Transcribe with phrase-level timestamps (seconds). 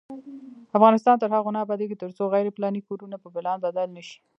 [0.77, 4.17] افغانستان تر هغو نه ابادیږي، ترڅو غیر پلاني کورونه په پلان بدل نشي.